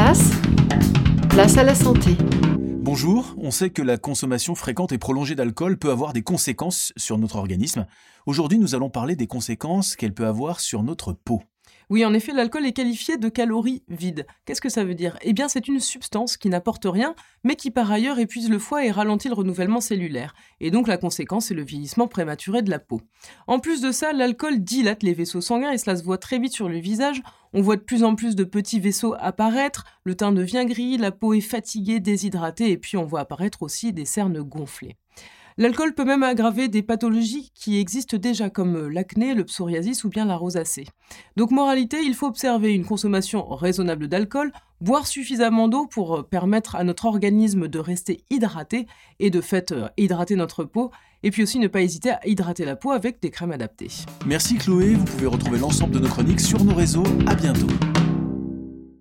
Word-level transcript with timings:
place, 0.00 1.58
à 1.58 1.62
la 1.62 1.74
santé. 1.74 2.16
Bonjour, 2.78 3.34
on 3.36 3.50
sait 3.50 3.68
que 3.68 3.82
la 3.82 3.98
consommation 3.98 4.54
fréquente 4.54 4.92
et 4.92 4.98
prolongée 4.98 5.34
d'alcool 5.34 5.76
peut 5.76 5.90
avoir 5.90 6.14
des 6.14 6.22
conséquences 6.22 6.94
sur 6.96 7.18
notre 7.18 7.36
organisme. 7.36 7.86
Aujourd'hui, 8.24 8.58
nous 8.58 8.74
allons 8.74 8.88
parler 8.88 9.14
des 9.14 9.26
conséquences 9.26 9.96
qu'elle 9.96 10.14
peut 10.14 10.26
avoir 10.26 10.60
sur 10.60 10.82
notre 10.82 11.12
peau. 11.12 11.42
Oui, 11.90 12.04
en 12.04 12.14
effet, 12.14 12.32
l'alcool 12.32 12.66
est 12.66 12.72
qualifié 12.72 13.16
de 13.16 13.28
calories 13.28 13.82
vides. 13.88 14.24
Qu'est-ce 14.44 14.60
que 14.60 14.68
ça 14.68 14.84
veut 14.84 14.94
dire? 14.94 15.18
Eh 15.22 15.32
bien, 15.32 15.48
c'est 15.48 15.66
une 15.66 15.80
substance 15.80 16.36
qui 16.36 16.48
n'apporte 16.48 16.84
rien, 16.84 17.16
mais 17.42 17.56
qui 17.56 17.72
par 17.72 17.90
ailleurs 17.90 18.20
épuise 18.20 18.48
le 18.48 18.60
foie 18.60 18.84
et 18.84 18.92
ralentit 18.92 19.26
le 19.26 19.34
renouvellement 19.34 19.80
cellulaire. 19.80 20.32
Et 20.60 20.70
donc 20.70 20.86
la 20.86 20.98
conséquence 20.98 21.50
est 21.50 21.54
le 21.54 21.64
vieillissement 21.64 22.06
prématuré 22.06 22.62
de 22.62 22.70
la 22.70 22.78
peau. 22.78 23.00
En 23.48 23.58
plus 23.58 23.80
de 23.80 23.90
ça, 23.90 24.12
l'alcool 24.12 24.60
dilate 24.60 25.02
les 25.02 25.14
vaisseaux 25.14 25.40
sanguins 25.40 25.72
et 25.72 25.78
cela 25.78 25.96
se 25.96 26.04
voit 26.04 26.18
très 26.18 26.38
vite 26.38 26.52
sur 26.52 26.68
le 26.68 26.78
visage. 26.78 27.22
On 27.52 27.60
voit 27.60 27.74
de 27.74 27.82
plus 27.82 28.04
en 28.04 28.14
plus 28.14 28.36
de 28.36 28.44
petits 28.44 28.78
vaisseaux 28.78 29.16
apparaître, 29.18 29.84
le 30.04 30.14
teint 30.14 30.30
devient 30.30 30.66
gris, 30.66 30.96
la 30.96 31.10
peau 31.10 31.34
est 31.34 31.40
fatiguée, 31.40 31.98
déshydratée, 31.98 32.70
et 32.70 32.78
puis 32.78 32.98
on 32.98 33.04
voit 33.04 33.20
apparaître 33.20 33.62
aussi 33.62 33.92
des 33.92 34.04
cernes 34.04 34.40
gonflées. 34.42 34.96
L'alcool 35.58 35.94
peut 35.94 36.04
même 36.04 36.22
aggraver 36.22 36.68
des 36.68 36.82
pathologies 36.82 37.50
qui 37.54 37.78
existent 37.78 38.16
déjà 38.16 38.50
comme 38.50 38.76
euh, 38.76 38.88
l'acné, 38.88 39.34
le 39.34 39.44
psoriasis 39.44 40.04
ou 40.04 40.08
bien 40.08 40.24
la 40.24 40.36
rosacée. 40.36 40.86
Donc 41.36 41.50
moralité, 41.50 41.98
il 42.02 42.14
faut 42.14 42.26
observer 42.26 42.72
une 42.72 42.84
consommation 42.84 43.46
raisonnable 43.48 44.08
d'alcool, 44.08 44.52
boire 44.80 45.06
suffisamment 45.06 45.68
d'eau 45.68 45.86
pour 45.86 46.16
euh, 46.16 46.22
permettre 46.22 46.76
à 46.76 46.84
notre 46.84 47.06
organisme 47.06 47.68
de 47.68 47.78
rester 47.78 48.24
hydraté 48.30 48.86
et 49.18 49.30
de 49.30 49.40
fait 49.40 49.72
euh, 49.72 49.88
hydrater 49.96 50.36
notre 50.36 50.64
peau, 50.64 50.90
et 51.22 51.30
puis 51.30 51.42
aussi 51.42 51.58
ne 51.58 51.68
pas 51.68 51.82
hésiter 51.82 52.10
à 52.10 52.20
hydrater 52.26 52.64
la 52.64 52.76
peau 52.76 52.92
avec 52.92 53.20
des 53.20 53.30
crèmes 53.30 53.52
adaptées. 53.52 53.90
Merci 54.26 54.56
Chloé, 54.56 54.94
vous 54.94 55.04
pouvez 55.04 55.26
retrouver 55.26 55.58
l'ensemble 55.58 55.92
de 55.94 55.98
nos 55.98 56.08
chroniques 56.08 56.40
sur 56.40 56.64
nos 56.64 56.74
réseaux. 56.74 57.04
À 57.26 57.34
bientôt. 57.34 57.68